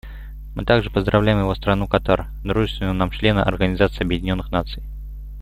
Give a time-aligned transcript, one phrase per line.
[0.55, 4.81] Мы также поздравляем его страну, Катар, дружественного нам члена Организации Объединенных Наций.